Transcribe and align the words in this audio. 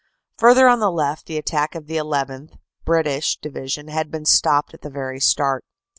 Further 0.39 0.67
on 0.67 0.79
the 0.79 0.89
left 0.89 1.27
the 1.27 1.37
attack 1.37 1.75
of 1.75 1.85
the 1.85 1.97
llth. 1.97 2.57
(British) 2.85 3.37
Division 3.37 3.87
had 3.87 4.09
been 4.09 4.25
stopped 4.25 4.73
at 4.73 4.81
the 4.81 4.89
very 4.89 5.19
start. 5.19 5.63